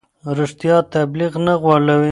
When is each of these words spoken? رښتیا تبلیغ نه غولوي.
رښتیا 0.39 0.77
تبلیغ 0.93 1.33
نه 1.45 1.53
غولوي. 1.61 2.09